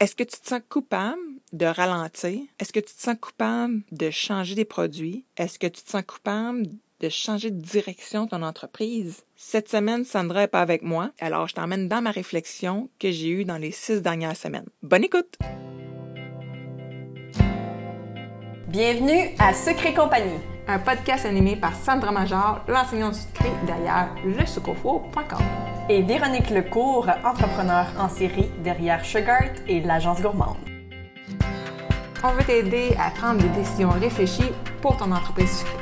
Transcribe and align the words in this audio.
Est-ce 0.00 0.16
que 0.16 0.24
tu 0.24 0.40
te 0.40 0.48
sens 0.48 0.62
coupable 0.66 1.20
de 1.52 1.66
ralentir? 1.66 2.40
Est-ce 2.58 2.72
que 2.72 2.80
tu 2.80 2.94
te 2.94 3.02
sens 3.02 3.16
coupable 3.20 3.82
de 3.92 4.08
changer 4.08 4.54
des 4.54 4.64
produits? 4.64 5.26
Est-ce 5.36 5.58
que 5.58 5.66
tu 5.66 5.82
te 5.82 5.90
sens 5.90 6.02
coupable 6.06 6.68
de 7.00 7.08
changer 7.10 7.50
de 7.50 7.60
direction 7.60 8.26
ton 8.26 8.42
entreprise? 8.42 9.24
Cette 9.36 9.68
semaine, 9.68 10.06
Sandra 10.06 10.40
n'est 10.40 10.48
pas 10.48 10.62
avec 10.62 10.80
moi, 10.80 11.10
alors 11.20 11.48
je 11.48 11.54
t'emmène 11.54 11.86
dans 11.86 12.00
ma 12.00 12.12
réflexion 12.12 12.88
que 12.98 13.10
j'ai 13.10 13.28
eue 13.28 13.44
dans 13.44 13.58
les 13.58 13.72
six 13.72 14.00
dernières 14.00 14.38
semaines. 14.38 14.70
Bonne 14.82 15.04
écoute! 15.04 15.36
Bienvenue 18.70 19.34
à 19.40 19.52
Secret 19.52 19.94
Compagnie, 19.94 20.38
un 20.68 20.78
podcast 20.78 21.26
animé 21.26 21.56
par 21.56 21.74
Sandra 21.74 22.12
Major, 22.12 22.60
l'enseignante 22.68 23.14
du 23.14 23.18
secret 23.18 23.50
derrière 23.66 24.14
lesucofo.com. 24.24 25.42
Et 25.88 26.02
Véronique 26.02 26.50
Lecourt, 26.50 27.08
entrepreneur 27.24 27.86
en 27.98 28.08
série 28.08 28.48
derrière 28.62 29.04
Sugart 29.04 29.50
et 29.66 29.80
l'agence 29.80 30.22
gourmande. 30.22 30.58
On 32.22 32.28
veut 32.28 32.44
t'aider 32.44 32.90
à 32.96 33.10
prendre 33.10 33.42
des 33.42 33.48
décisions 33.48 33.90
réfléchies 33.90 34.52
pour 34.80 34.96
ton 34.96 35.10
entreprise 35.10 35.58
sucrée. 35.58 35.76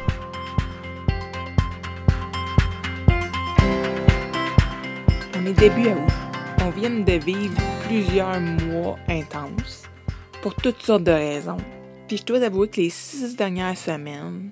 On 5.36 5.44
est 5.44 5.52
début 5.52 5.88
août. 5.88 6.12
On 6.64 6.70
vient 6.70 6.88
de 6.88 7.12
vivre 7.22 7.60
plusieurs 7.86 8.40
mois 8.40 8.96
intenses 9.10 9.82
pour 10.40 10.54
toutes 10.54 10.80
sortes 10.80 11.04
de 11.04 11.12
raisons. 11.12 11.58
Puis 12.08 12.16
je 12.16 12.24
dois 12.24 12.42
avouer 12.42 12.68
que 12.68 12.80
les 12.80 12.88
six 12.88 13.36
dernières 13.36 13.76
semaines, 13.76 14.50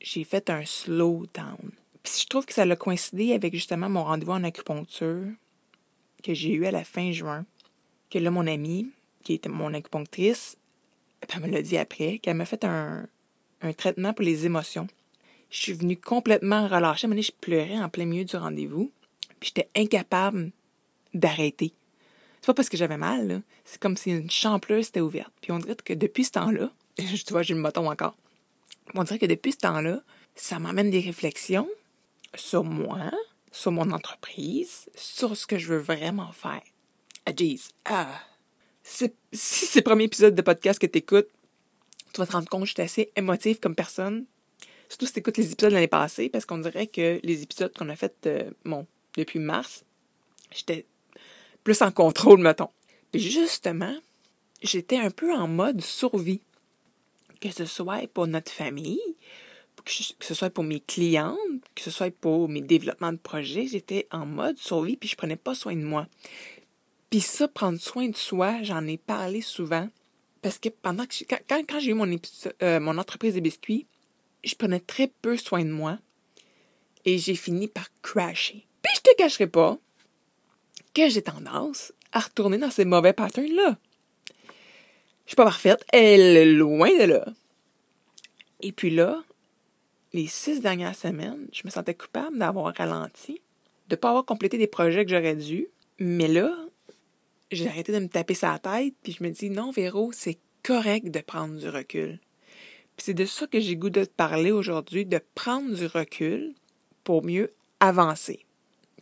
j'ai 0.00 0.24
fait 0.24 0.50
un 0.50 0.64
slow 0.64 1.26
down. 1.32 1.70
Puis 2.02 2.22
je 2.22 2.26
trouve 2.26 2.44
que 2.44 2.52
ça 2.52 2.62
a 2.62 2.76
coïncidé 2.76 3.34
avec 3.34 3.54
justement 3.54 3.88
mon 3.88 4.02
rendez-vous 4.02 4.32
en 4.32 4.42
acupuncture 4.42 5.28
que 6.24 6.34
j'ai 6.34 6.52
eu 6.54 6.66
à 6.66 6.72
la 6.72 6.82
fin 6.82 7.12
juin. 7.12 7.46
Que 8.10 8.18
là, 8.18 8.32
mon 8.32 8.48
amie, 8.48 8.90
qui 9.22 9.34
était 9.34 9.48
mon 9.48 9.72
acupunctrice, 9.72 10.56
elle 11.32 11.42
me 11.42 11.46
l'a 11.46 11.62
dit 11.62 11.78
après, 11.78 12.18
qu'elle 12.18 12.36
m'a 12.36 12.46
fait 12.46 12.64
un, 12.64 13.06
un, 13.60 13.72
traitement 13.72 14.12
pour 14.12 14.24
les 14.24 14.44
émotions. 14.44 14.88
Je 15.50 15.58
suis 15.58 15.74
venue 15.74 15.96
complètement 15.96 16.66
relâcher. 16.66 17.06
À 17.06 17.10
un 17.10 17.20
je 17.20 17.30
pleurais 17.30 17.78
en 17.78 17.90
plein 17.90 18.06
milieu 18.06 18.24
du 18.24 18.34
rendez-vous. 18.34 18.90
Puis 19.38 19.52
j'étais 19.54 19.70
incapable 19.76 20.50
d'arrêter. 21.14 21.74
C'est 22.42 22.46
pas 22.46 22.54
parce 22.54 22.68
que 22.68 22.76
j'avais 22.76 22.96
mal, 22.96 23.42
C'est 23.64 23.80
comme 23.80 23.96
si 23.96 24.10
une 24.10 24.28
champleuse 24.28 24.88
était 24.88 25.00
ouverte. 25.00 25.32
Puis 25.40 25.52
on 25.52 25.60
dirait 25.60 25.76
que 25.76 25.92
depuis 25.92 26.24
ce 26.24 26.32
temps-là, 26.32 26.72
tu 26.98 27.06
vois, 27.30 27.42
j'ai 27.42 27.54
le 27.54 27.60
moton 27.60 27.88
encore. 27.88 28.16
On 28.96 29.04
dirait 29.04 29.20
que 29.20 29.26
depuis 29.26 29.52
ce 29.52 29.58
temps-là, 29.58 30.02
ça 30.34 30.58
m'amène 30.58 30.90
des 30.90 30.98
réflexions 30.98 31.68
sur 32.34 32.64
moi, 32.64 33.12
sur 33.52 33.70
mon 33.70 33.92
entreprise, 33.92 34.90
sur 34.96 35.36
ce 35.36 35.46
que 35.46 35.56
je 35.56 35.68
veux 35.68 35.78
vraiment 35.78 36.32
faire. 36.32 36.62
Ah, 37.26 37.30
jeez. 37.36 37.60
Ah. 37.84 38.20
Si 38.82 39.12
c'est 39.32 39.78
le 39.78 39.84
premier 39.84 40.04
épisode 40.04 40.34
de 40.34 40.42
podcast 40.42 40.80
que 40.80 40.86
tu 40.88 40.98
écoutes, 40.98 41.28
tu 42.12 42.20
vas 42.20 42.26
te 42.26 42.32
rendre 42.32 42.48
compte 42.48 42.62
que 42.62 42.68
je 42.68 42.72
suis 42.72 42.82
assez 42.82 43.12
émotive 43.14 43.60
comme 43.60 43.76
personne. 43.76 44.24
Surtout 44.88 45.06
si 45.06 45.12
tu 45.12 45.20
écoutes 45.20 45.36
les 45.36 45.52
épisodes 45.52 45.70
de 45.70 45.76
l'année 45.76 45.86
passée, 45.86 46.28
parce 46.28 46.44
qu'on 46.44 46.58
dirait 46.58 46.88
que 46.88 47.20
les 47.22 47.42
épisodes 47.42 47.72
qu'on 47.72 47.88
a 47.88 47.94
fait, 47.94 48.26
euh, 48.26 48.50
depuis 49.16 49.38
mars, 49.38 49.84
j'étais 50.50 50.86
plus 51.64 51.82
en 51.82 51.90
contrôle, 51.90 52.40
mettons. 52.40 52.70
Puis 53.10 53.20
justement, 53.20 53.94
j'étais 54.62 54.98
un 54.98 55.10
peu 55.10 55.32
en 55.34 55.48
mode 55.48 55.80
survie. 55.80 56.40
Que 57.40 57.50
ce 57.50 57.64
soit 57.64 58.06
pour 58.12 58.28
notre 58.28 58.52
famille, 58.52 59.00
que 59.84 60.24
ce 60.24 60.34
soit 60.34 60.50
pour 60.50 60.64
mes 60.64 60.80
clientes, 60.80 61.36
que 61.74 61.82
ce 61.82 61.90
soit 61.90 62.14
pour 62.14 62.48
mes 62.48 62.60
développements 62.60 63.12
de 63.12 63.18
projets, 63.18 63.66
j'étais 63.66 64.06
en 64.12 64.26
mode 64.26 64.58
survie, 64.58 64.96
puis 64.96 65.08
je 65.08 65.16
prenais 65.16 65.36
pas 65.36 65.54
soin 65.54 65.74
de 65.74 65.82
moi. 65.82 66.06
Puis 67.10 67.20
ça, 67.20 67.48
prendre 67.48 67.80
soin 67.80 68.08
de 68.08 68.16
soi, 68.16 68.62
j'en 68.62 68.86
ai 68.86 68.96
parlé 68.96 69.40
souvent. 69.40 69.88
Parce 70.40 70.58
que 70.58 70.68
pendant 70.68 71.04
que 71.04 71.24
quand, 71.28 71.62
quand 71.68 71.80
j'ai 71.80 71.90
eu 71.90 71.94
mon, 71.94 72.08
euh, 72.62 72.86
entreprise 72.86 73.34
de 73.34 73.40
biscuits, 73.40 73.86
je 74.44 74.54
prenais 74.54 74.80
très 74.80 75.08
peu 75.20 75.36
soin 75.36 75.64
de 75.64 75.70
moi. 75.70 75.98
Et 77.04 77.18
j'ai 77.18 77.34
fini 77.34 77.68
par 77.68 77.88
crasher. 78.02 78.66
Puis 78.82 78.92
je 78.96 79.00
te 79.00 79.16
cacherai 79.16 79.46
pas, 79.46 79.78
que 80.94 81.08
j'ai 81.08 81.22
tendance 81.22 81.92
à 82.12 82.20
retourner 82.20 82.58
dans 82.58 82.70
ces 82.70 82.84
mauvais 82.84 83.12
patterns-là. 83.12 83.76
Je 85.24 85.30
suis 85.30 85.36
pas 85.36 85.44
parfaite, 85.44 85.84
elle 85.92 86.36
est 86.36 86.52
loin 86.52 86.90
de 86.98 87.04
là. 87.04 87.26
Et 88.60 88.72
puis 88.72 88.90
là, 88.90 89.22
les 90.12 90.26
six 90.26 90.60
dernières 90.60 90.94
semaines, 90.94 91.48
je 91.52 91.62
me 91.64 91.70
sentais 91.70 91.94
coupable 91.94 92.38
d'avoir 92.38 92.74
ralenti, 92.74 93.40
de 93.88 93.94
ne 93.94 93.96
pas 93.96 94.10
avoir 94.10 94.24
complété 94.24 94.58
des 94.58 94.66
projets 94.66 95.04
que 95.04 95.10
j'aurais 95.10 95.36
dû. 95.36 95.68
Mais 95.98 96.28
là, 96.28 96.54
j'ai 97.50 97.68
arrêté 97.68 97.92
de 97.92 97.98
me 97.98 98.08
taper 98.08 98.34
sa 98.34 98.58
tête, 98.58 98.94
puis 99.02 99.16
je 99.18 99.24
me 99.24 99.30
dis, 99.30 99.50
non, 99.50 99.70
Véro, 99.70 100.12
c'est 100.12 100.38
correct 100.62 101.10
de 101.10 101.20
prendre 101.20 101.56
du 101.58 101.68
recul. 101.68 102.18
Puis 102.96 103.04
c'est 103.06 103.14
de 103.14 103.24
ça 103.24 103.46
que 103.46 103.60
j'ai 103.60 103.76
goût 103.76 103.90
de 103.90 104.04
te 104.04 104.10
parler 104.10 104.52
aujourd'hui, 104.52 105.06
de 105.06 105.20
prendre 105.34 105.74
du 105.74 105.86
recul 105.86 106.54
pour 107.04 107.24
mieux 107.24 107.52
avancer 107.80 108.44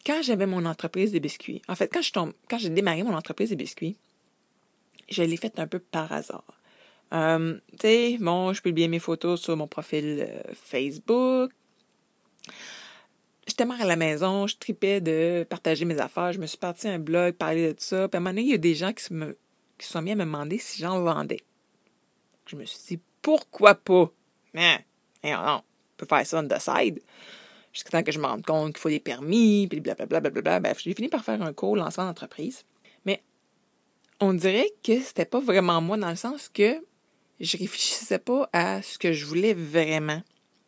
quand 0.04 0.22
j'avais 0.22 0.46
mon 0.46 0.64
entreprise 0.64 1.12
de 1.12 1.18
biscuits, 1.18 1.62
en 1.68 1.74
fait, 1.74 1.88
quand 1.88 2.02
je 2.02 2.12
tombe, 2.12 2.32
quand 2.48 2.58
j'ai 2.58 2.70
démarré 2.70 3.02
mon 3.02 3.14
entreprise 3.14 3.50
de 3.50 3.54
biscuits, 3.54 3.96
je 5.08 5.22
l'ai 5.22 5.36
faite 5.36 5.58
un 5.58 5.66
peu 5.66 5.78
par 5.78 6.12
hasard. 6.12 6.44
Euh, 7.12 7.58
tu 7.72 7.78
sais, 7.80 8.18
bon, 8.20 8.52
je 8.52 8.62
publiais 8.62 8.88
mes 8.88 9.00
photos 9.00 9.40
sur 9.40 9.56
mon 9.56 9.66
profil 9.66 10.26
euh, 10.28 10.42
Facebook. 10.54 11.50
J'étais 13.46 13.64
mère 13.64 13.80
à 13.80 13.84
la 13.84 13.96
maison, 13.96 14.46
je 14.46 14.56
tripais 14.56 15.00
de 15.00 15.44
partager 15.48 15.84
mes 15.84 15.98
affaires. 15.98 16.32
Je 16.32 16.38
me 16.38 16.46
suis 16.46 16.58
parti 16.58 16.86
un 16.86 17.00
blog, 17.00 17.34
parler 17.34 17.74
de 17.74 17.80
ça. 17.80 18.06
Puis 18.08 18.16
à 18.16 18.18
un 18.18 18.20
moment 18.20 18.30
donné, 18.30 18.42
il 18.42 18.50
y 18.50 18.54
a 18.54 18.58
des 18.58 18.76
gens 18.76 18.92
qui 18.92 19.02
se, 19.02 19.12
me, 19.12 19.36
qui 19.76 19.86
sont 19.86 20.02
mis 20.02 20.12
à 20.12 20.14
me 20.14 20.24
demander 20.24 20.58
si 20.58 20.80
j'en 20.80 21.02
vendais. 21.02 21.42
Je 22.46 22.54
me 22.54 22.64
suis 22.64 22.96
dit, 22.96 23.02
pourquoi 23.22 23.74
pas? 23.74 24.10
Mais, 24.54 24.84
on 25.24 25.62
peut 25.96 26.06
faire 26.06 26.26
ça 26.26 26.38
on 26.40 26.48
the 26.48 26.58
side 26.58 27.00
jusqu'à 27.72 27.91
temps 27.91 28.03
que 28.03 28.12
je 28.12 28.19
me 28.19 28.26
rende 28.26 28.44
compte 28.44 28.75
qu'il 28.75 28.81
faut 28.81 28.88
des 28.88 29.00
permis, 29.00 29.66
puis 29.69 29.81
blablabla. 29.81 30.31
Bla, 30.31 30.60
Bref, 30.60 30.81
j'ai 30.82 30.94
fini 30.94 31.08
par 31.08 31.25
faire 31.25 31.41
un 31.42 31.53
cours 31.53 31.76
lancement 31.76 32.04
d'entreprise. 32.04 32.64
Mais 33.04 33.22
on 34.20 34.32
dirait 34.32 34.72
que 34.82 35.00
c'était 35.00 35.25
pas 35.25 35.41
vraiment 35.41 35.80
moi 35.80 35.97
dans 35.97 36.10
le 36.10 36.16
sens 36.16 36.48
que 36.48 36.82
je 37.41 37.56
réfléchissais 37.56 38.19
pas 38.19 38.48
à 38.53 38.82
ce 38.82 38.98
que 38.98 39.12
je 39.12 39.25
voulais 39.25 39.54
vraiment. 39.54 40.22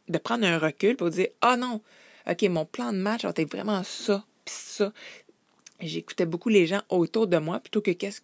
De 0.09 0.19
prendre 0.19 0.45
un 0.45 0.59
recul 0.59 0.97
pour 0.97 1.11
dire 1.11 1.29
Ah 1.41 1.57
non, 1.57 1.81
OK, 2.29 2.43
mon 2.43 2.65
plan 2.65 2.93
de 2.93 2.99
match 2.99 3.25
être 3.25 3.51
vraiment 3.51 3.83
ça, 3.83 4.25
puis 4.45 4.55
ça. 4.57 4.93
J'écoutais 5.81 6.27
beaucoup 6.27 6.49
les 6.49 6.67
gens 6.67 6.83
autour 6.89 7.27
de 7.27 7.39
moi 7.39 7.59
plutôt 7.59 7.81
que 7.81 7.91
qu'est-ce, 7.91 8.21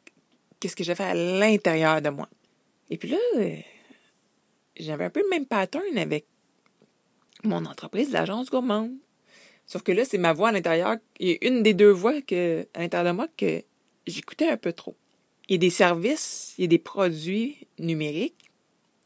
qu'est-ce 0.61 0.77
que 0.77 0.85
j'avais 0.85 1.05
à 1.05 1.15
l'intérieur 1.15 2.01
de 2.01 2.11
moi. 2.11 2.29
Et 2.91 2.97
puis 2.97 3.09
là, 3.09 3.19
j'avais 4.77 5.05
un 5.05 5.11
peu 5.11 5.23
le 5.23 5.29
même 5.29 5.47
pattern 5.47 5.99
avec 5.99 6.27
mon 7.45 7.65
entreprise, 7.65 8.11
l'agence 8.11 8.51
gourmande. 8.51 8.93
Sauf 9.67 9.83
que 9.83 9.93
là, 9.93 10.05
c'est 10.05 10.19
ma 10.19 10.33
voix 10.33 10.49
à 10.49 10.53
l'intérieur. 10.53 10.93
A 10.93 10.99
une 11.21 11.63
des 11.63 11.75
deux 11.75 11.91
voix 11.91 12.21
que, 12.23 12.67
à 12.75 12.81
l'intérieur 12.81 13.13
de 13.13 13.17
moi 13.17 13.29
que 13.37 13.63
j'écoutais 14.07 14.49
un 14.49 14.57
peu 14.57 14.73
trop. 14.73 14.97
Il 15.49 15.53
y 15.53 15.55
a 15.57 15.59
des 15.59 15.71
services, 15.71 16.55
il 16.59 16.63
y 16.63 16.65
a 16.65 16.69
des 16.69 16.79
produits 16.79 17.67
numériques 17.79 18.51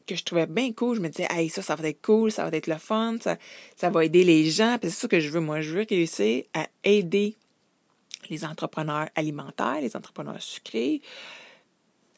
que 0.07 0.15
je 0.15 0.23
trouvais 0.23 0.47
bien 0.47 0.71
cool. 0.73 0.95
Je 0.97 1.01
me 1.01 1.09
disais, 1.09 1.27
hey, 1.29 1.49
ça, 1.49 1.61
ça 1.61 1.75
va 1.75 1.87
être 1.87 2.01
cool, 2.01 2.31
ça 2.31 2.49
va 2.49 2.55
être 2.55 2.67
le 2.67 2.77
fun, 2.77 3.17
ça, 3.21 3.37
ça 3.75 3.89
va 3.89 4.05
aider 4.05 4.23
les 4.23 4.49
gens. 4.49 4.77
c'est 4.81 4.89
ça 4.89 5.07
que 5.07 5.19
je 5.19 5.29
veux. 5.29 5.39
Moi, 5.39 5.61
je 5.61 5.73
veux 5.73 5.85
réussir 5.89 6.43
à 6.53 6.67
aider 6.83 7.35
les 8.29 8.45
entrepreneurs 8.45 9.09
alimentaires, 9.15 9.81
les 9.81 9.95
entrepreneurs 9.95 10.41
sucrés, 10.41 11.01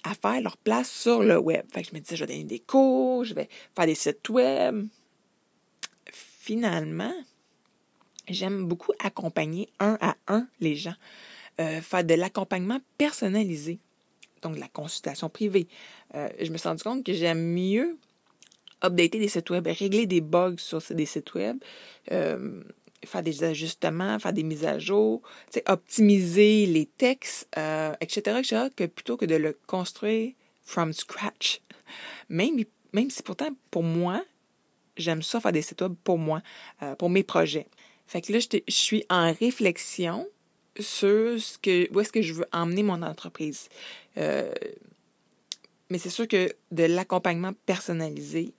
à 0.04 0.14
faire 0.14 0.42
leur 0.42 0.58
place 0.58 0.90
sur 0.90 1.24
le 1.24 1.38
web. 1.38 1.66
Fait 1.74 1.82
que 1.82 1.90
je 1.90 1.96
me 1.96 2.00
disais, 2.00 2.16
je 2.16 2.26
vais 2.26 2.34
donner 2.34 2.44
des 2.44 2.60
cours, 2.60 3.26
je 3.26 3.34
vais 3.34 3.50
faire 3.76 3.86
des 3.86 3.96
sites 3.96 4.30
web, 4.30 4.88
finalement, 6.46 7.14
j'aime 8.28 8.68
beaucoup 8.68 8.92
accompagner 9.00 9.68
un 9.80 9.98
à 10.00 10.16
un 10.28 10.48
les 10.60 10.76
gens, 10.76 10.94
euh, 11.60 11.82
faire 11.82 12.04
de 12.04 12.14
l'accompagnement 12.14 12.80
personnalisé, 13.00 13.80
donc 14.44 14.54
de 14.56 14.60
la 14.60 14.68
consultation 14.68 15.28
privée. 15.28 15.68
Euh, 16.14 16.30
je 16.40 16.52
me 16.52 16.58
suis 16.58 16.70
rendu 16.70 16.84
compte 16.84 17.04
que 17.04 17.14
j'aime 17.14 17.42
mieux 17.42 17.98
updater 18.84 19.18
des 19.18 19.28
sites 19.28 19.50
web, 19.50 19.66
régler 19.66 20.06
des 20.06 20.22
bugs 20.22 20.58
sur 20.58 20.84
des 20.92 21.08
sites 21.08 21.34
web, 21.34 21.58
euh, 22.12 22.62
faire 23.04 23.24
des 23.24 23.44
ajustements, 23.44 24.20
faire 24.20 24.34
des 24.34 24.44
mises 24.44 24.66
à 24.66 24.78
jour, 24.78 25.24
optimiser 25.68 26.68
les 26.68 26.86
textes, 26.86 27.48
etc., 28.02 28.38
etc., 28.40 28.88
plutôt 28.94 29.18
que 29.18 29.26
de 29.26 29.36
le 29.36 29.58
construire 29.66 30.34
from 30.64 30.94
scratch. 30.94 31.62
Même, 32.30 32.64
même 32.94 33.10
si 33.10 33.24
pourtant, 33.24 33.50
pour 33.72 33.84
moi, 33.84 34.24
j'aime 34.98 35.22
ça 35.22 35.40
faire 35.40 35.52
des 35.52 35.62
sites 35.62 35.82
web 35.82 35.94
pour 36.04 36.18
moi, 36.18 36.42
euh, 36.84 36.96
pour 36.96 37.10
mes 37.10 37.24
projets. 37.24 37.68
Fait 38.08 38.22
que 38.22 38.32
là, 38.32 38.40
je, 38.40 38.60
suis 38.68 39.06
en 39.10 39.34
réflexion 39.34 40.28
sur 40.80 41.40
ce 41.40 41.58
que, 41.58 41.92
où 41.94 42.00
est-ce 42.00 42.12
que 42.12 42.22
je 42.22 42.34
veux 42.34 42.48
emmener 42.52 42.84
mon 42.84 43.02
entreprise. 43.02 43.70
Euh, 44.18 44.52
mais 45.90 45.98
c'est 45.98 46.10
sûr 46.10 46.28
que 46.28 46.54
de 46.72 46.84
l'accompagnement 46.84 47.54
personnalisé, 47.66 48.54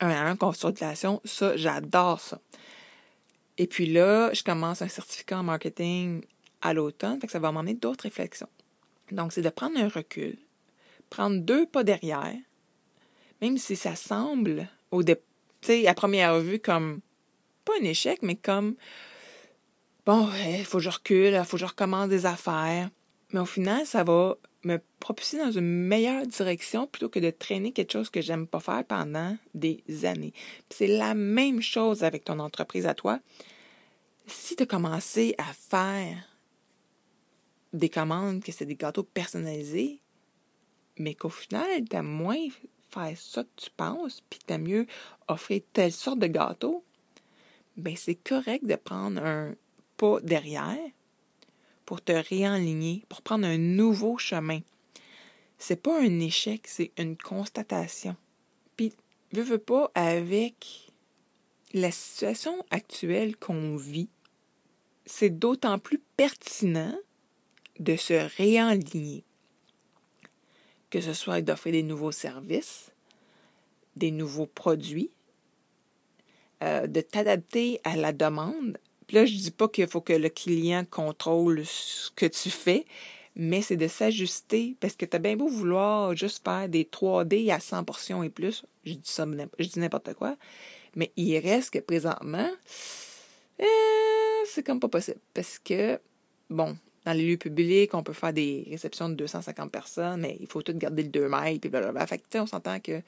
un 0.00 0.10
à 0.10 0.22
un, 0.24 0.36
consultation, 0.36 1.20
ça, 1.24 1.56
j'adore 1.56 2.20
ça. 2.20 2.40
Et 3.58 3.66
puis 3.66 3.86
là, 3.86 4.32
je 4.32 4.42
commence 4.42 4.82
un 4.82 4.88
certificat 4.88 5.38
en 5.38 5.42
marketing 5.42 6.22
à 6.60 6.74
l'automne, 6.74 7.20
fait 7.20 7.26
que 7.26 7.32
ça 7.32 7.38
va 7.38 7.52
m'emmener 7.52 7.74
d'autres 7.74 8.04
réflexions. 8.04 8.48
Donc, 9.10 9.32
c'est 9.32 9.42
de 9.42 9.50
prendre 9.50 9.78
un 9.78 9.88
recul, 9.88 10.38
prendre 11.10 11.38
deux 11.38 11.66
pas 11.66 11.84
derrière, 11.84 12.34
même 13.40 13.58
si 13.58 13.76
ça 13.76 13.94
semble, 13.94 14.68
au 14.92 15.02
dé 15.02 15.16
à 15.86 15.94
première 15.94 16.38
vue, 16.38 16.60
comme 16.60 17.00
pas 17.64 17.72
un 17.80 17.84
échec, 17.84 18.20
mais 18.22 18.36
comme 18.36 18.76
bon, 20.06 20.28
il 20.46 20.64
faut 20.64 20.78
que 20.78 20.84
je 20.84 20.90
recule, 20.90 21.34
il 21.34 21.44
faut 21.44 21.56
que 21.56 21.60
je 21.60 21.66
recommence 21.66 22.08
des 22.08 22.26
affaires. 22.26 22.90
Mais 23.32 23.40
au 23.40 23.46
final, 23.46 23.86
ça 23.86 24.04
va 24.04 24.36
me 24.64 24.78
propulser 25.00 25.38
dans 25.38 25.50
une 25.50 25.86
meilleure 25.86 26.26
direction 26.26 26.86
plutôt 26.86 27.08
que 27.08 27.18
de 27.18 27.30
traîner 27.30 27.72
quelque 27.72 27.92
chose 27.92 28.10
que 28.10 28.20
j'aime 28.20 28.46
pas 28.46 28.60
faire 28.60 28.84
pendant 28.84 29.36
des 29.54 29.82
années. 30.04 30.32
C'est 30.70 30.86
la 30.86 31.14
même 31.14 31.62
chose 31.62 32.04
avec 32.04 32.24
ton 32.24 32.38
entreprise 32.38 32.86
à 32.86 32.94
toi. 32.94 33.18
Si 34.26 34.54
tu 34.54 34.62
as 34.62 34.66
commencé 34.66 35.34
à 35.38 35.52
faire 35.52 36.28
des 37.72 37.88
commandes, 37.88 38.42
que 38.42 38.52
c'est 38.52 38.66
des 38.66 38.76
gâteaux 38.76 39.02
personnalisés, 39.02 40.00
mais 40.98 41.14
qu'au 41.14 41.30
final, 41.30 41.88
tu 41.88 41.96
as 41.96 42.02
moins 42.02 42.46
faire 42.92 43.16
ça 43.16 43.44
que 43.44 43.48
tu 43.56 43.70
penses, 43.76 44.22
puis 44.28 44.40
as 44.48 44.58
mieux 44.58 44.86
offrir 45.28 45.62
telle 45.72 45.92
sorte 45.92 46.18
de 46.18 46.26
gâteau, 46.26 46.84
ben 47.76 47.96
c'est 47.96 48.14
correct 48.14 48.64
de 48.66 48.76
prendre 48.76 49.24
un 49.24 49.54
pas 49.96 50.20
derrière 50.20 50.90
pour 51.86 52.02
te 52.02 52.12
réaligner, 52.12 53.04
pour 53.08 53.22
prendre 53.22 53.46
un 53.46 53.58
nouveau 53.58 54.18
chemin. 54.18 54.60
C'est 55.58 55.80
pas 55.80 56.00
un 56.00 56.20
échec, 56.20 56.62
c'est 56.66 56.92
une 56.98 57.16
constatation. 57.16 58.16
Puis, 58.76 58.92
veux, 59.32 59.42
veux 59.42 59.58
pas, 59.58 59.90
avec 59.94 60.90
la 61.72 61.90
situation 61.90 62.64
actuelle 62.70 63.36
qu'on 63.36 63.76
vit, 63.76 64.08
c'est 65.06 65.30
d'autant 65.30 65.78
plus 65.78 66.00
pertinent 66.16 66.96
de 67.78 67.96
se 67.96 68.14
réaligner. 68.36 69.24
Que 70.92 71.00
ce 71.00 71.14
soit 71.14 71.40
d'offrir 71.40 71.72
des 71.72 71.82
nouveaux 71.82 72.12
services, 72.12 72.92
des 73.96 74.10
nouveaux 74.10 74.44
produits, 74.44 75.10
euh, 76.62 76.86
de 76.86 77.00
t'adapter 77.00 77.80
à 77.82 77.96
la 77.96 78.12
demande. 78.12 78.76
Puis 79.06 79.16
là, 79.16 79.24
je 79.24 79.34
dis 79.34 79.50
pas 79.50 79.68
qu'il 79.68 79.86
faut 79.86 80.02
que 80.02 80.12
le 80.12 80.28
client 80.28 80.84
contrôle 80.84 81.64
ce 81.64 82.10
que 82.10 82.26
tu 82.26 82.50
fais, 82.50 82.84
mais 83.34 83.62
c'est 83.62 83.78
de 83.78 83.88
s'ajuster 83.88 84.76
parce 84.80 84.94
que 84.94 85.06
tu 85.06 85.16
as 85.16 85.18
bien 85.18 85.34
beau 85.34 85.48
vouloir 85.48 86.14
juste 86.14 86.44
faire 86.44 86.68
des 86.68 86.84
3D 86.84 87.50
à 87.50 87.58
100 87.58 87.84
portions 87.84 88.22
et 88.22 88.28
plus. 88.28 88.62
Je 88.84 88.92
dis 88.92 89.00
ça, 89.04 89.26
je 89.58 89.68
dis 89.68 89.80
n'importe 89.80 90.12
quoi. 90.12 90.36
Mais 90.94 91.10
il 91.16 91.38
reste 91.38 91.70
que 91.70 91.78
présentement, 91.78 92.50
euh, 93.60 93.64
c'est 94.44 94.62
comme 94.62 94.78
pas 94.78 94.88
possible 94.88 95.20
parce 95.32 95.58
que, 95.58 95.98
bon, 96.50 96.76
dans 97.04 97.12
les 97.12 97.26
lieux 97.26 97.36
publics, 97.36 97.94
on 97.94 98.02
peut 98.02 98.12
faire 98.12 98.32
des 98.32 98.66
réceptions 98.70 99.08
de 99.08 99.14
250 99.14 99.70
personnes, 99.70 100.20
mais 100.20 100.36
il 100.40 100.46
faut 100.46 100.62
tout 100.62 100.74
garder 100.74 101.02
le 101.02 101.08
2 101.08 101.28
mètres, 101.28 101.60
puis 101.60 101.70
blablabla. 101.70 102.06
Fait 102.06 102.18
que, 102.18 102.38
on 102.38 102.46
s'entend 102.46 102.78
que 102.80 103.02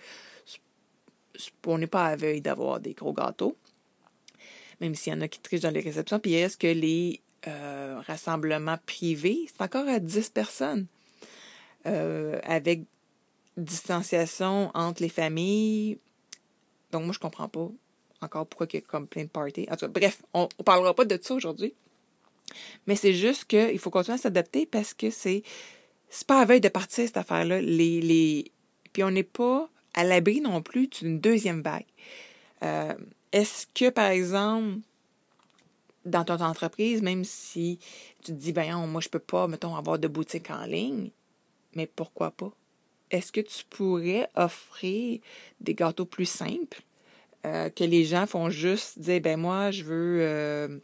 on 1.66 1.78
n'est 1.78 1.86
pas 1.86 2.06
à 2.06 2.16
veille 2.16 2.40
d'avoir 2.40 2.80
des 2.80 2.94
gros 2.94 3.12
gâteaux, 3.12 3.56
même 4.80 4.94
s'il 4.94 5.12
y 5.12 5.16
en 5.16 5.20
a 5.20 5.28
qui 5.28 5.40
trichent 5.40 5.62
dans 5.62 5.70
les 5.70 5.80
réceptions. 5.80 6.18
Puis 6.18 6.34
est-ce 6.34 6.56
que 6.56 6.66
les 6.66 7.20
euh, 7.46 8.00
rassemblements 8.06 8.78
privés, 8.86 9.46
c'est 9.46 9.62
encore 9.62 9.88
à 9.88 9.98
10 9.98 10.30
personnes, 10.30 10.86
euh, 11.86 12.38
avec 12.44 12.82
distanciation 13.56 14.70
entre 14.74 15.02
les 15.02 15.08
familles? 15.08 15.98
Donc, 16.92 17.04
moi, 17.04 17.12
je 17.12 17.18
comprends 17.18 17.48
pas 17.48 17.68
encore 18.20 18.46
pourquoi 18.46 18.66
il 18.72 18.76
y 18.76 18.78
a 18.78 18.80
comme 18.82 19.06
plein 19.06 19.24
de 19.24 19.28
parties. 19.28 19.66
En 19.70 19.76
tout 19.76 19.86
cas, 19.86 19.88
bref, 19.88 20.22
on 20.32 20.48
ne 20.58 20.64
parlera 20.64 20.94
pas 20.94 21.04
de 21.04 21.18
ça 21.20 21.34
aujourd'hui. 21.34 21.74
Mais 22.86 22.96
c'est 22.96 23.14
juste 23.14 23.44
qu'il 23.44 23.78
faut 23.78 23.90
continuer 23.90 24.16
à 24.16 24.18
s'adapter 24.18 24.66
parce 24.66 24.94
que 24.94 25.10
c'est 25.10 25.42
pas 26.26 26.40
à 26.40 26.44
veille 26.44 26.60
de 26.60 26.68
partir 26.68 27.06
cette 27.06 27.16
affaire-là. 27.16 27.60
Les, 27.60 28.00
les... 28.00 28.52
Puis 28.92 29.02
on 29.02 29.10
n'est 29.10 29.22
pas 29.22 29.68
à 29.94 30.04
l'abri 30.04 30.40
non 30.40 30.62
plus 30.62 30.88
d'une 30.88 31.20
deuxième 31.20 31.62
vague. 31.62 31.86
Euh, 32.62 32.94
est-ce 33.32 33.66
que, 33.74 33.90
par 33.90 34.10
exemple, 34.10 34.78
dans 36.04 36.24
ton 36.24 36.40
entreprise, 36.40 37.02
même 37.02 37.24
si 37.24 37.78
tu 38.22 38.32
te 38.32 38.32
dis, 38.32 38.52
ben 38.52 38.86
moi, 38.86 39.00
je 39.00 39.08
peux 39.08 39.18
pas, 39.18 39.48
mettons, 39.48 39.74
avoir 39.74 39.98
de 39.98 40.08
boutique 40.08 40.50
en 40.50 40.64
ligne, 40.64 41.10
mais 41.74 41.86
pourquoi 41.86 42.30
pas? 42.30 42.52
Est-ce 43.10 43.32
que 43.32 43.40
tu 43.40 43.64
pourrais 43.68 44.28
offrir 44.34 45.20
des 45.60 45.74
gâteaux 45.74 46.04
plus 46.04 46.26
simples 46.26 46.82
euh, 47.46 47.68
que 47.70 47.84
les 47.84 48.04
gens 48.04 48.26
font 48.26 48.50
juste 48.50 48.98
dire, 48.98 49.20
ben 49.20 49.38
moi, 49.38 49.70
je 49.70 49.84
veux 49.84 50.18
euh, 50.20 50.78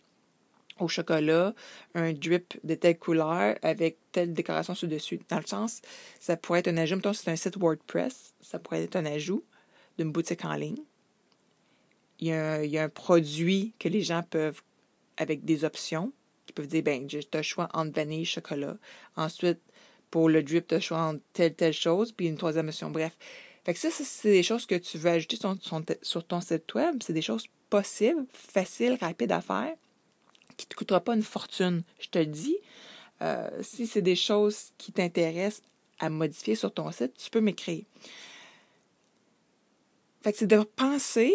au 0.81 0.89
chocolat, 0.89 1.55
un 1.95 2.13
drip 2.13 2.59
de 2.65 2.75
telle 2.75 2.99
couleur 2.99 3.57
avec 3.63 3.99
telle 4.13 4.33
décoration 4.33 4.75
sur 4.75 4.89
dessus. 4.89 5.21
Dans 5.29 5.39
le 5.39 5.47
sens, 5.47 5.83
ça 6.19 6.37
pourrait 6.37 6.61
être 6.61 6.69
un 6.69 6.77
ajout, 6.77 6.97
mettons, 6.97 7.13
c'est 7.13 7.31
un 7.31 7.37
site 7.37 7.57
WordPress, 7.57 8.35
ça 8.41 8.59
pourrait 8.59 8.83
être 8.83 8.97
un 8.97 9.07
ajout 9.07 9.45
d'une 9.99 10.13
boutique 10.13 10.45
en 10.45 10.55
ligne. 10.55 10.83
Il 12.21 12.29
y, 12.29 12.33
a, 12.79 12.83
un 12.83 12.89
produit 12.89 13.73
que 13.79 13.89
les 13.89 14.03
gens 14.03 14.23
peuvent, 14.23 14.61
avec 15.17 15.45
des 15.45 15.65
options, 15.65 16.13
qui 16.47 16.53
peuvent 16.53 16.67
dire, 16.67 16.83
ben, 16.83 17.09
j'ai 17.09 17.21
le 17.33 17.43
choix 17.43 17.69
entre 17.73 17.93
vanille 17.93 18.23
et 18.23 18.27
chocolat. 18.27 18.77
Ensuite, 19.17 19.61
pour 20.11 20.29
le 20.29 20.43
drip, 20.43 20.67
tu 20.67 20.75
as 20.75 20.79
le 20.79 20.83
choix 20.83 20.99
entre 20.99 21.21
telle, 21.33 21.55
telle 21.55 21.73
chose, 21.73 22.13
puis 22.13 22.27
une 22.27 22.37
troisième 22.37 22.69
option. 22.69 22.91
Bref. 22.91 23.17
Fait 23.65 23.73
que 23.73 23.79
ça, 23.79 23.89
c'est 23.91 24.33
des 24.33 24.43
choses 24.43 24.67
que 24.67 24.75
tu 24.75 24.99
veux 24.99 25.11
ajouter 25.11 25.39
sur 26.03 26.25
ton 26.25 26.41
site 26.41 26.75
web. 26.75 26.97
C'est 27.03 27.13
des 27.13 27.23
choses 27.23 27.47
possibles, 27.71 28.27
faciles, 28.33 28.99
rapides 29.01 29.33
à 29.33 29.41
faire 29.41 29.77
qui 30.61 30.67
ne 30.67 30.71
te 30.71 30.77
coûtera 30.77 31.01
pas 31.01 31.15
une 31.15 31.23
fortune. 31.23 31.83
Je 31.99 32.09
te 32.09 32.19
le 32.19 32.27
dis, 32.27 32.57
euh, 33.23 33.49
si 33.63 33.87
c'est 33.87 34.03
des 34.03 34.17
choses 34.17 34.73
qui 34.79 34.93
t'intéressent 34.93 35.63
à 35.99 36.11
modifier 36.11 36.55
sur 36.55 36.73
ton 36.73 36.91
site, 36.93 37.15
tu 37.15 37.31
peux 37.31 37.41
m'écrire. 37.41 37.85
Fait 40.23 40.33
que 40.33 40.39
c'est 40.39 40.47
de 40.47 40.61
penser 40.61 41.35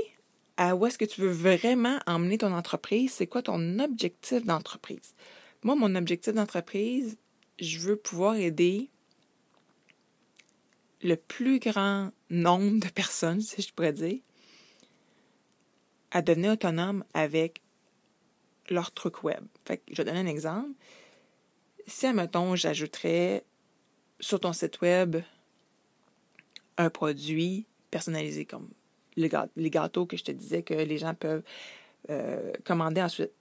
à 0.58 0.76
où 0.76 0.86
est-ce 0.86 0.98
que 0.98 1.06
tu 1.06 1.22
veux 1.22 1.32
vraiment 1.32 2.00
emmener 2.06 2.38
ton 2.38 2.54
entreprise, 2.54 3.14
c'est 3.14 3.28
quoi 3.28 3.42
ton 3.42 3.80
objectif 3.80 4.46
d'entreprise. 4.46 5.16
Moi, 5.64 5.76
mon 5.76 5.96
objectif 5.96 6.34
d'entreprise, 6.34 7.18
je 7.60 7.80
veux 7.80 7.96
pouvoir 7.96 8.36
aider 8.36 8.90
le 11.02 11.16
plus 11.16 11.60
grand 11.60 12.12
nombre 12.30 12.80
de 12.80 12.90
personnes, 12.90 13.42
si 13.42 13.62
je 13.62 13.74
pourrais 13.74 13.94
dire, 13.94 14.20
à 16.12 16.22
devenir 16.22 16.54
autonome 16.54 17.04
avec 17.14 17.62
leur 18.70 18.92
truc 18.92 19.24
web. 19.24 19.44
Fait 19.66 19.78
que 19.78 19.84
je 19.92 19.98
vais 19.98 20.06
donner 20.06 20.20
un 20.20 20.28
exemple. 20.28 20.72
Si, 21.88 22.06
admettons, 22.06 22.56
j'ajouterais 22.56 23.44
sur 24.20 24.40
ton 24.40 24.54
site 24.54 24.82
web 24.82 25.18
un 26.78 26.90
produit 26.90 27.66
personnalisé 27.92 28.46
comme 28.46 28.70
les 29.18 29.70
gâteaux 29.70 30.06
que 30.06 30.18
je 30.18 30.24
te 30.24 30.32
disais 30.32 30.64
que 30.64 30.74
les 30.74 30.98
gens 30.98 31.14
peuvent 31.14 31.44
euh, 32.10 32.52
commander 32.66 33.02
ensuite. 33.02 33.32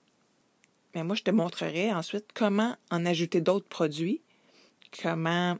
Mais 0.93 1.03
moi, 1.03 1.15
je 1.15 1.23
te 1.23 1.31
montrerai 1.31 1.91
ensuite 1.91 2.27
comment 2.33 2.77
en 2.89 3.05
ajouter 3.05 3.41
d'autres 3.41 3.67
produits, 3.67 4.21
comment 5.01 5.57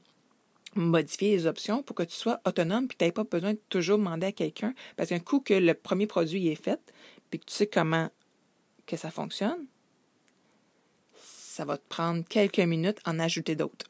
modifier 0.75 1.32
les 1.32 1.48
options 1.48 1.84
pour 1.84 1.96
que 1.96 2.04
tu 2.04 2.16
sois 2.16 2.40
autonome 2.46 2.86
et 2.86 2.96
tu 2.98 3.04
n'aies 3.04 3.12
pas 3.12 3.24
besoin 3.24 3.54
de 3.54 3.60
toujours 3.70 3.98
demander 3.98 4.28
à 4.28 4.32
quelqu'un. 4.32 4.74
Parce 4.96 5.10
qu'un 5.10 5.20
coup 5.20 5.40
que 5.40 5.54
le 5.54 5.74
premier 5.74 6.08
produit 6.08 6.48
est 6.48 6.62
fait, 6.62 6.80
puis 7.30 7.40
que 7.40 7.46
tu 7.46 7.54
sais 7.54 7.68
comment 7.68 8.10
que 8.86 8.98
ça 8.98 9.12
fonctionne, 9.12 9.65
ça 11.15 11.65
va 11.65 11.77
te 11.77 11.88
prendre 11.88 12.24
quelques 12.27 12.60
minutes 12.60 13.00
en 13.06 13.20
ajouter 13.20 13.56
d'autres. 13.56 13.88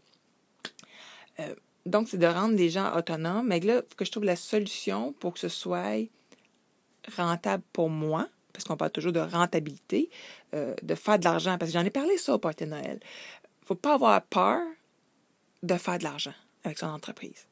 Euh, 1.39 1.55
donc, 1.85 2.09
c'est 2.09 2.17
de 2.17 2.27
rendre 2.27 2.55
les 2.55 2.69
gens 2.69 2.95
autonomes. 2.95 3.47
Mais 3.47 3.59
là, 3.59 3.75
il 3.75 3.89
faut 3.89 3.95
que 3.95 4.05
je 4.05 4.11
trouve 4.11 4.23
la 4.23 4.35
solution 4.35 5.13
pour 5.13 5.33
que 5.33 5.39
ce 5.39 5.49
soit 5.49 6.07
rentable 7.15 7.63
pour 7.73 7.89
moi, 7.89 8.27
parce 8.53 8.65
qu'on 8.65 8.77
parle 8.77 8.91
toujours 8.91 9.11
de 9.11 9.19
rentabilité, 9.19 10.09
euh, 10.53 10.75
de 10.81 10.95
faire 10.95 11.19
de 11.19 11.25
l'argent. 11.25 11.57
Parce 11.57 11.71
que 11.71 11.77
j'en 11.77 11.85
ai 11.85 11.91
parlé 11.91 12.17
ça 12.17 12.35
au 12.35 12.39
party 12.39 12.65
Noël. 12.65 12.99
Il 13.01 13.63
ne 13.63 13.67
faut 13.67 13.75
pas 13.75 13.95
avoir 13.95 14.21
peur 14.23 14.61
de 15.63 15.75
faire 15.75 15.97
de 15.97 16.03
l'argent 16.03 16.33
avec 16.63 16.77
son 16.77 16.87
entreprise. 16.87 17.47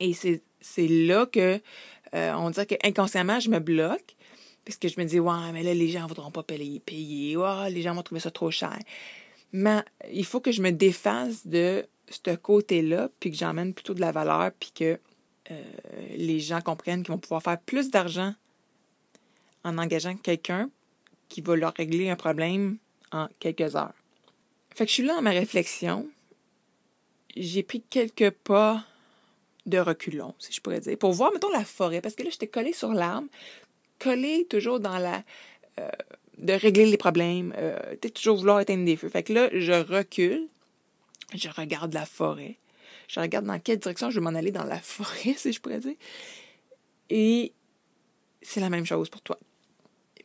Et 0.00 0.14
c'est 0.14 0.88
là 0.88 1.26
que 1.26 1.60
euh, 2.14 2.32
on 2.34 2.50
dirait 2.50 2.66
qu'inconsciemment, 2.66 3.40
je 3.40 3.50
me 3.50 3.58
bloque 3.58 4.16
parce 4.64 4.78
que 4.78 4.88
je 4.88 5.00
me 5.00 5.04
dis, 5.04 5.18
ouais, 5.18 5.52
mais 5.52 5.62
là, 5.62 5.74
les 5.74 5.88
gens 5.88 6.02
ne 6.02 6.08
voudront 6.08 6.30
pas 6.30 6.42
payer. 6.42 6.80
payer. 6.80 7.36
les 7.70 7.82
gens 7.82 7.94
vont 7.94 8.02
trouver 8.02 8.20
ça 8.20 8.30
trop 8.30 8.50
cher. 8.50 8.78
Mais 9.52 9.82
il 10.10 10.24
faut 10.24 10.40
que 10.40 10.52
je 10.52 10.62
me 10.62 10.70
défasse 10.70 11.46
de 11.46 11.84
ce 12.08 12.34
côté-là, 12.34 13.10
puis 13.20 13.30
que 13.30 13.36
j'emmène 13.36 13.74
plutôt 13.74 13.94
de 13.94 14.00
la 14.00 14.12
valeur, 14.12 14.52
puis 14.58 14.72
que 14.74 14.98
euh, 15.50 15.62
les 16.16 16.40
gens 16.40 16.60
comprennent 16.60 17.02
qu'ils 17.02 17.12
vont 17.12 17.18
pouvoir 17.18 17.42
faire 17.42 17.58
plus 17.60 17.90
d'argent 17.90 18.34
en 19.64 19.78
engageant 19.78 20.16
quelqu'un 20.16 20.70
qui 21.28 21.40
va 21.40 21.56
leur 21.56 21.74
régler 21.74 22.10
un 22.10 22.16
problème 22.16 22.78
en 23.10 23.28
quelques 23.40 23.76
heures. 23.76 23.94
Fait 24.74 24.84
que 24.84 24.88
je 24.88 24.94
suis 24.94 25.04
là 25.04 25.14
dans 25.14 25.22
ma 25.22 25.30
réflexion. 25.30 26.08
J'ai 27.36 27.62
pris 27.62 27.82
quelques 27.82 28.30
pas 28.30 28.84
de 29.66 29.78
reculons, 29.78 30.34
si 30.38 30.52
je 30.52 30.60
pourrais 30.60 30.80
dire, 30.80 30.98
pour 30.98 31.12
voir, 31.12 31.32
mettons, 31.32 31.50
la 31.50 31.64
forêt. 31.64 32.00
Parce 32.00 32.14
que 32.14 32.22
là, 32.22 32.30
j'étais 32.30 32.48
collée 32.48 32.72
sur 32.72 32.92
l'arbre, 32.92 33.28
coller 34.02 34.46
toujours 34.48 34.80
dans 34.80 34.98
la. 34.98 35.22
Euh, 35.78 35.88
de 36.38 36.52
régler 36.54 36.86
les 36.86 36.96
problèmes, 36.96 37.54
euh, 37.56 37.78
toujours 38.14 38.36
vouloir 38.36 38.60
éteindre 38.60 38.84
des 38.84 38.96
feux. 38.96 39.08
Fait 39.08 39.22
que 39.22 39.32
là, 39.32 39.48
je 39.52 39.72
recule, 39.72 40.48
je 41.34 41.48
regarde 41.48 41.94
la 41.94 42.04
forêt. 42.04 42.56
Je 43.06 43.20
regarde 43.20 43.44
dans 43.44 43.58
quelle 43.60 43.78
direction 43.78 44.10
je 44.10 44.18
vais 44.18 44.24
m'en 44.24 44.36
aller 44.36 44.50
dans 44.50 44.64
la 44.64 44.78
forêt, 44.80 45.34
si 45.36 45.52
je 45.52 45.60
pourrais 45.60 45.78
dire. 45.78 45.94
Et 47.10 47.52
c'est 48.40 48.60
la 48.60 48.70
même 48.70 48.86
chose 48.86 49.08
pour 49.08 49.20
toi. 49.20 49.38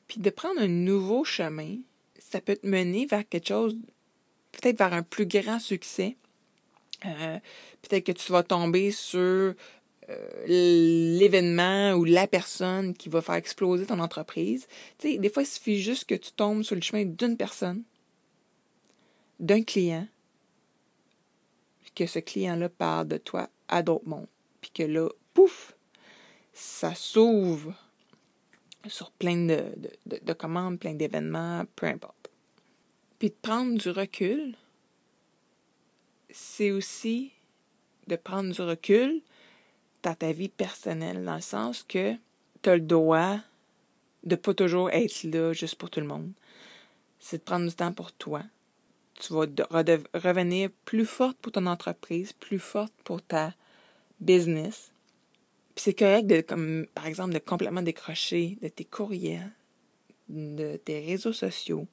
Puis 0.08 0.20
de 0.20 0.30
prendre 0.30 0.62
un 0.62 0.68
nouveau 0.68 1.24
chemin, 1.24 1.78
ça 2.18 2.42
peut 2.42 2.56
te 2.56 2.66
mener 2.66 3.06
vers 3.06 3.28
quelque 3.28 3.50
chose, 3.50 3.76
peut-être 4.54 4.78
vers 4.78 4.94
un 4.94 5.04
plus 5.04 5.28
grand 5.28 5.60
succès. 5.60 6.16
Euh, 7.06 7.38
peut-être 7.84 8.06
que 8.06 8.12
tu 8.12 8.32
vas 8.32 8.44
tomber 8.44 8.92
sur 8.92 9.54
l'événement 10.48 11.94
ou 11.94 12.06
la 12.06 12.28
personne 12.28 12.94
qui 12.94 13.10
va 13.10 13.22
faire 13.22 13.36
exploser 13.36 13.86
ton 13.86 14.00
entreprise. 14.00 14.68
Tu 14.98 15.12
sais, 15.12 15.18
des 15.18 15.30
fois, 15.30 15.44
il 15.44 15.48
suffit 15.48 15.82
juste 15.82 16.06
que 16.06 16.16
tu 16.16 16.32
tombes 16.32 16.64
sur 16.64 16.76
le 16.76 16.82
chemin 16.82 17.04
d'une 17.04 17.36
personne, 17.36 17.84
d'un 19.40 19.64
client, 19.64 20.08
que 21.98 22.06
ce 22.06 22.20
client-là 22.20 22.70
parle 22.70 23.08
de 23.08 23.18
toi 23.18 23.50
à 23.68 23.82
d'autres 23.82 24.08
mondes. 24.08 24.28
Puis 24.62 24.70
que 24.70 24.84
là, 24.84 25.10
pouf, 25.34 25.76
ça 26.54 26.94
s'ouvre 26.94 27.74
sur 28.86 29.10
plein 29.12 29.48
de, 29.48 29.66
de, 30.06 30.34
commandes, 30.34 30.80
plein 30.80 30.94
d'événements, 30.94 31.66
peu 31.76 31.88
importe. 31.88 32.30
Puis 33.18 33.30
de 33.30 33.36
prendre 33.42 33.80
du 33.80 33.90
recul, 33.90 34.56
c'est 36.30 36.70
aussi 36.70 37.32
de 38.06 38.16
prendre 38.16 38.54
du 38.54 38.62
recul 38.62 39.24
dans 40.04 40.16
ta 40.16 40.32
vie 40.32 40.50
personnelle, 40.50 41.24
dans 41.24 41.36
le 41.36 41.42
sens 41.42 41.84
que 41.84 42.14
tu 42.62 42.70
as 42.70 42.76
le 42.76 42.82
droit 42.82 43.38
de 44.24 44.36
pas 44.36 44.54
toujours 44.54 44.90
être 44.92 45.24
là 45.24 45.54
juste 45.54 45.76
pour 45.76 45.90
tout 45.90 46.00
le 46.00 46.08
monde. 46.08 46.32
C'est 47.20 47.38
de 47.38 47.44
prendre 47.44 47.68
du 47.68 47.74
temps 47.74 47.94
pour 47.94 48.12
toi. 48.12 48.44
Tu 49.16 49.34
vas 49.34 49.46
revenir 50.14 50.70
plus 50.86 51.06
forte 51.06 51.38
pour 51.38 51.52
ton 51.52 51.66
entreprise, 51.66 52.34
plus 52.34 52.60
forte 52.60 52.94
pour 53.04 53.22
ta 53.22 53.54
business. 54.20 54.92
Puis 55.76 55.84
c'est 55.84 55.94
correct 55.94 56.28
de, 56.28 56.42
comme, 56.42 56.88
par 56.94 57.08
exemple, 57.08 57.34
de 57.34 57.40
complètement 57.40 57.82
décrocher 57.82 58.58
de 58.62 58.68
tes 58.68 58.86
courriels, 58.86 59.52
de 60.30 60.76
tes 60.78 61.00
réseaux 61.00 61.34
sociaux. 61.34 61.88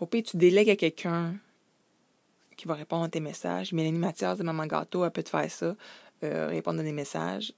Au 0.00 0.06
pire, 0.06 0.24
tu 0.24 0.36
délègues 0.36 0.70
à 0.70 0.76
quelqu'un 0.76 1.36
qui 2.56 2.66
va 2.66 2.74
répondre 2.74 3.04
à 3.04 3.08
tes 3.08 3.20
messages. 3.20 3.72
Mélanie 3.72 3.98
Mathias 3.98 4.38
de 4.38 4.42
Maman 4.42 4.66
Gâteau, 4.66 5.04
elle 5.04 5.10
peut 5.10 5.22
te 5.22 5.28
faire 5.28 5.50
ça, 5.50 5.76
euh, 6.24 6.48
répondre 6.48 6.80
à 6.80 6.82
des 6.82 6.92
messages. 6.92 7.52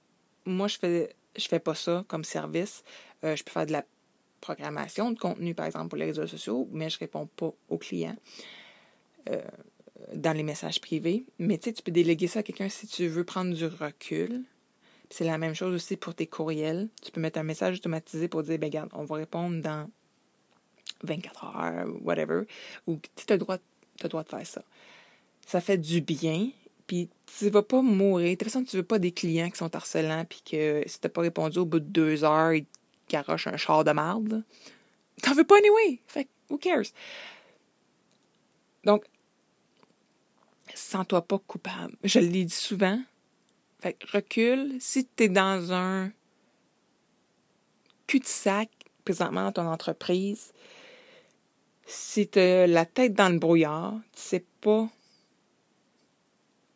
Moi, 0.45 0.67
je 0.67 0.77
fais, 0.77 1.15
je 1.35 1.47
fais 1.47 1.59
pas 1.59 1.75
ça 1.75 2.05
comme 2.07 2.23
service. 2.23 2.83
Euh, 3.23 3.35
je 3.35 3.43
peux 3.43 3.51
faire 3.51 3.65
de 3.65 3.71
la 3.71 3.83
programmation 4.41 5.11
de 5.11 5.19
contenu, 5.19 5.55
par 5.55 5.65
exemple, 5.65 5.89
pour 5.89 5.97
les 5.97 6.05
réseaux 6.05 6.27
sociaux, 6.27 6.67
mais 6.71 6.89
je 6.89 6.99
réponds 6.99 7.27
pas 7.27 7.51
aux 7.69 7.77
clients. 7.77 8.15
Euh, 9.29 9.41
dans 10.13 10.31
les 10.31 10.43
messages 10.43 10.79
privés. 10.79 11.25
Mais 11.39 11.57
tu 11.57 11.65
sais, 11.65 11.73
tu 11.73 11.81
peux 11.81 11.91
déléguer 11.91 12.27
ça 12.27 12.39
à 12.39 12.43
quelqu'un 12.43 12.69
si 12.69 12.87
tu 12.87 13.07
veux 13.07 13.23
prendre 13.23 13.53
du 13.53 13.65
recul, 13.65 14.43
c'est 15.09 15.25
la 15.25 15.37
même 15.37 15.53
chose 15.53 15.73
aussi 15.73 15.97
pour 15.97 16.13
tes 16.13 16.27
courriels. 16.27 16.89
Tu 17.01 17.11
peux 17.11 17.19
mettre 17.19 17.39
un 17.39 17.43
message 17.43 17.77
automatisé 17.77 18.27
pour 18.27 18.43
dire, 18.43 18.59
ben 18.59 18.67
regarde, 18.67 18.89
on 18.93 19.05
va 19.05 19.15
répondre 19.15 19.61
dans 19.61 19.89
24 21.03 21.45
heures, 21.45 21.87
whatever. 22.01 22.43
Ou 22.85 22.99
tu 23.15 23.33
as 23.33 23.37
le 23.37 23.45
as 24.03 24.07
droit 24.07 24.23
de 24.23 24.29
faire 24.29 24.45
ça. 24.45 24.63
Ça 25.45 25.61
fait 25.61 25.77
du 25.77 26.01
bien. 26.01 26.49
Puis 26.87 27.09
tu 27.37 27.49
vas 27.49 27.63
pas 27.63 27.81
mourir. 27.81 28.31
De 28.31 28.35
toute 28.35 28.43
façon, 28.45 28.63
tu 28.63 28.77
veux 28.77 28.83
pas 28.83 28.97
des 28.97 29.11
clients 29.11 29.49
qui 29.49 29.57
sont 29.57 29.75
harcelants 29.75 30.25
puis 30.25 30.41
que 30.49 30.83
si 30.85 30.99
t'as 30.99 31.09
pas 31.09 31.21
répondu 31.21 31.59
au 31.59 31.65
bout 31.65 31.79
de 31.79 31.85
deux 31.85 32.23
heures, 32.23 32.53
ils 32.53 32.65
garochent 33.09 33.47
un 33.47 33.57
char 33.57 33.83
de 33.83 33.91
marde. 33.91 34.43
T'en 35.21 35.33
veux 35.33 35.43
pas 35.43 35.57
anyway. 35.57 35.99
Fait 36.07 36.27
who 36.49 36.57
cares? 36.57 36.93
Donc, 38.85 39.05
sens-toi 40.73 41.21
pas 41.21 41.39
coupable. 41.39 41.95
Je 42.03 42.19
le 42.19 42.27
dis 42.27 42.49
souvent, 42.49 43.01
fait 43.81 43.97
recule. 44.11 44.77
Si 44.79 45.05
tu 45.05 45.23
es 45.23 45.29
dans 45.29 45.73
un 45.73 46.11
cul-de-sac 48.07 48.69
présentement 49.03 49.45
dans 49.45 49.51
ton 49.51 49.67
entreprise, 49.67 50.53
si 51.85 52.27
tu 52.27 52.39
as 52.39 52.67
la 52.67 52.85
tête 52.85 53.13
dans 53.13 53.29
le 53.29 53.39
brouillard, 53.39 53.95
tu 54.13 54.21
sais 54.21 54.45
pas 54.61 54.89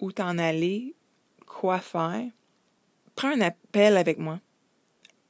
où 0.01 0.12
t'en 0.12 0.38
aller, 0.38 0.96
quoi 1.46 1.79
faire, 1.79 2.29
prends 3.15 3.29
un 3.29 3.41
appel 3.41 3.96
avec 3.96 4.17
moi. 4.17 4.39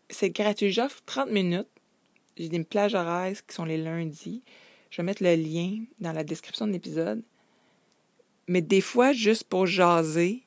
C'est 0.10 0.32
gratuit. 0.32 0.72
J'offre 0.72 1.02
30 1.06 1.30
minutes. 1.30 1.68
J'ai 2.38 2.50
des 2.50 2.64
plages 2.64 2.96
horaires 2.96 3.46
qui 3.46 3.54
sont 3.54 3.66
les 3.66 3.78
lundis. 3.78 4.42
Je 4.90 4.98
vais 4.98 5.06
mettre 5.06 5.24
le 5.24 5.36
lien 5.36 5.84
dans 6.00 6.14
la 6.14 6.24
description 6.24 6.66
de 6.66 6.72
l'épisode. 6.72 7.22
Mais 8.48 8.62
des 8.62 8.82
fois, 8.82 9.14
juste 9.14 9.44
pour 9.44 9.66
jaser, 9.66 10.44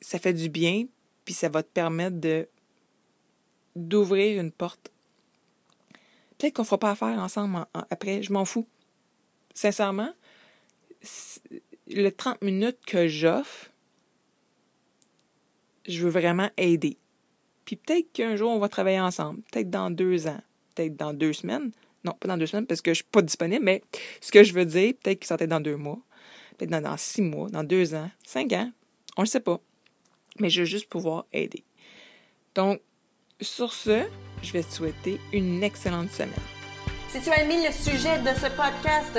ça 0.00 0.18
fait 0.18 0.32
du 0.32 0.48
bien, 0.48 0.86
puis 1.24 1.34
ça 1.34 1.48
va 1.48 1.62
te 1.62 1.68
permettre 1.68 2.20
de 2.20 2.48
d'ouvrir 3.74 4.40
une 4.40 4.52
porte. 4.52 4.90
Peut-être 6.38 6.54
qu'on 6.54 6.62
ne 6.62 6.66
fera 6.66 6.78
pas 6.78 6.90
affaire 6.92 7.18
ensemble 7.18 7.66
après, 7.74 8.22
je 8.22 8.32
m'en 8.32 8.46
fous. 8.46 8.66
Sincèrement, 9.52 10.12
le 11.88 12.10
30 12.10 12.42
minutes 12.42 12.78
que 12.86 13.08
j'offre, 13.08 13.70
je 15.86 16.02
veux 16.02 16.10
vraiment 16.10 16.50
aider. 16.56 16.98
Puis 17.64 17.76
peut-être 17.76 18.12
qu'un 18.12 18.36
jour, 18.36 18.50
on 18.50 18.58
va 18.58 18.68
travailler 18.68 19.00
ensemble. 19.00 19.42
Peut-être 19.52 19.70
dans 19.70 19.90
deux 19.90 20.26
ans. 20.26 20.40
Peut-être 20.74 20.96
dans 20.96 21.12
deux 21.12 21.32
semaines. 21.32 21.72
Non, 22.04 22.12
pas 22.12 22.28
dans 22.28 22.36
deux 22.36 22.46
semaines 22.46 22.66
parce 22.66 22.80
que 22.80 22.92
je 22.92 22.96
suis 22.96 23.10
pas 23.10 23.22
disponible, 23.22 23.64
mais 23.64 23.82
ce 24.20 24.30
que 24.30 24.44
je 24.44 24.52
veux 24.52 24.64
dire, 24.64 24.94
peut-être 25.02 25.20
que 25.20 25.26
ça 25.26 25.36
être 25.38 25.48
dans 25.48 25.60
deux 25.60 25.76
mois. 25.76 25.98
Peut-être 26.56 26.70
dans, 26.70 26.80
dans, 26.80 26.96
six 26.96 27.22
mois, 27.22 27.48
dans 27.48 27.64
deux 27.64 27.94
ans, 27.94 28.10
cinq 28.24 28.52
ans. 28.52 28.70
On 29.16 29.22
ne 29.22 29.26
sait 29.26 29.40
pas 29.40 29.60
mais 30.40 30.50
je 30.50 30.60
veux 30.60 30.66
juste 30.66 30.88
pouvoir 30.88 31.26
aider. 31.32 31.64
Donc, 32.54 32.80
sur 33.40 33.72
ce, 33.72 34.04
je 34.42 34.52
vais 34.52 34.62
te 34.62 34.72
souhaiter 34.72 35.20
une 35.32 35.62
excellente 35.62 36.10
semaine. 36.10 36.32
Si 37.08 37.20
tu 37.20 37.30
as 37.30 37.42
aimé 37.42 37.66
le 37.66 37.72
sujet 37.72 38.18
de 38.20 38.34
ce 38.38 38.48
podcast, 38.56 39.18